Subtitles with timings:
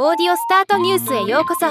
[0.00, 1.66] オーディオスタートニュースへようこそ。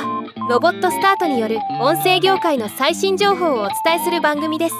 [0.50, 4.76] ロボットスタートによる音声業界の最新情報をお伝えする番組です。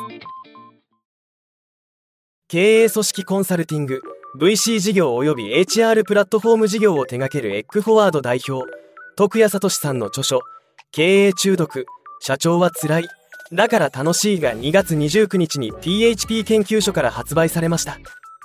[2.50, 4.02] 経営組織コンサルティング
[4.38, 8.70] VC 事業及び HR プラットフォーム事業を手掛けるエッグフォワード代表
[9.16, 10.42] 徳谷聡さんの著書
[10.92, 11.86] 「経営中毒
[12.20, 13.08] 社長はつらい
[13.54, 17.98] だから楽しい」が2月29日に PHP 研究所から発売されました。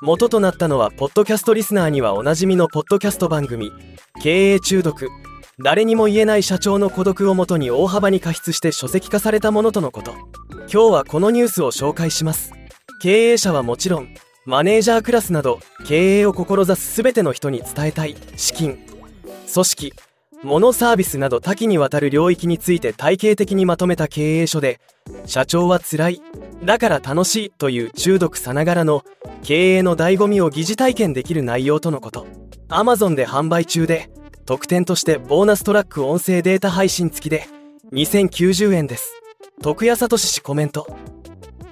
[0.05, 3.71] 元となったのはポッドキャストリスナーにはおなじみのポッドキャスト番組
[4.21, 5.09] 経営中毒。
[5.63, 10.15] 誰にも言えない社長の孤独をもとに大幅に加筆して書籍化されたものとのこと。
[10.63, 12.53] 今日はこのニュースを紹介します。
[13.01, 14.09] 経営者はもちろん
[14.45, 18.85] マネージャークラスなど経営を志す全ての人に伝えたい資金
[19.55, 19.93] 組織
[20.45, 24.81] モノサービスなど多岐にわたる領域について体系的にまとめた経営書で
[25.25, 26.23] 社長は辛い
[26.65, 29.05] だから楽しいという中毒さながらの
[29.43, 32.27] 経営の醍醐味を疑似体験できる内容とのこと。
[32.69, 34.11] Amazon で販売中で
[34.47, 37.47] 特典としてボーナストラック音声データ配信付きで
[37.93, 39.21] 2090円です。
[39.63, 40.87] 徳谷聡氏コメント。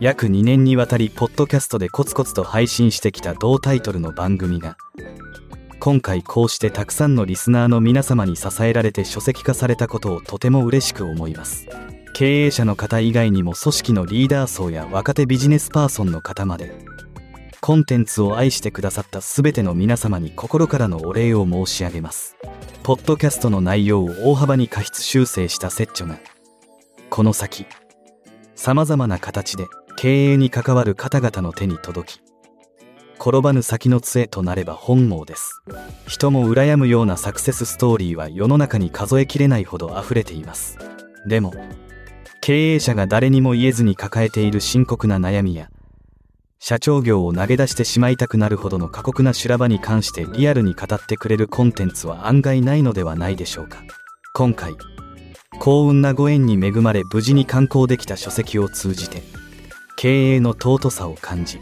[0.01, 4.77] 約2年にわたりポッドキャストでコツコツと配信してきた同タイトルの番組が
[5.81, 11.67] 今回こうしてたくさんのリスナーの皆様に支えられて書籍化されたことをとても嬉しく思います。
[12.13, 16.75] 経営者の方以外にも組織のリーダー層や若手ビジネスパーソンの方まで。
[17.63, 22.37] コンテンツを愛してくださった全ての皆様に心からのお礼を申し上げます。
[22.83, 26.19] ポッドキャストの内容を大幅に過失修正した折著が
[27.09, 27.67] この先
[28.55, 32.30] 様々な形で経営に関わる方々の手に届き
[33.21, 35.61] 転ばぬ先の杖となれば本望です。
[36.09, 40.79] 人も羨むようなサクセスストーリーは世の中に数えきれないほど溢れています。
[41.27, 41.53] でも
[42.41, 45.69] 経営者が誰にも言えずに抱えている深刻な悩みや
[46.59, 53.83] 社長業を投げ出してしまいたくなるほどの過酷な修羅場に関してリアルに語ってくれるコンテンツは案外ないのではないでしょうか。
[54.33, 54.75] 今回
[55.59, 59.23] 幸運なご縁に恵まれ無事に刊行できた書籍を通じて
[59.97, 61.59] 経営の尊さを感じ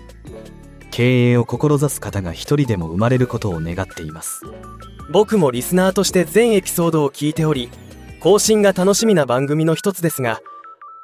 [0.99, 4.43] 経営を志す方が一人でも生まれることを願っています
[5.13, 7.71] 僕もリスナーとして全エピソードを聞いており
[8.19, 10.41] 更新が楽しみな番組の一つですが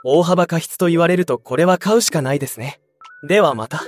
[0.02, 2.80] 大幅過失と言われるとこれは買うしかないですね
[3.28, 3.82] ではまた。